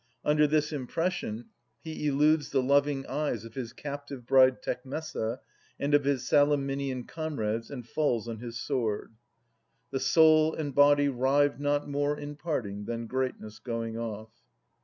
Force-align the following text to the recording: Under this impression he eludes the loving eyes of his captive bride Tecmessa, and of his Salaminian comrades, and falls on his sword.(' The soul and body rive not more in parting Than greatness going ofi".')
Under 0.25 0.47
this 0.47 0.73
impression 0.73 1.51
he 1.83 2.07
eludes 2.07 2.49
the 2.49 2.63
loving 2.63 3.05
eyes 3.05 3.45
of 3.45 3.53
his 3.53 3.71
captive 3.71 4.25
bride 4.25 4.63
Tecmessa, 4.63 5.39
and 5.79 5.93
of 5.93 6.05
his 6.05 6.27
Salaminian 6.27 7.03
comrades, 7.07 7.69
and 7.69 7.87
falls 7.87 8.27
on 8.27 8.39
his 8.39 8.57
sword.(' 8.59 9.13
The 9.91 9.99
soul 9.99 10.55
and 10.55 10.73
body 10.73 11.07
rive 11.07 11.59
not 11.59 11.87
more 11.87 12.17
in 12.17 12.35
parting 12.35 12.85
Than 12.85 13.05
greatness 13.05 13.59
going 13.59 13.93
ofi".') 13.93 14.31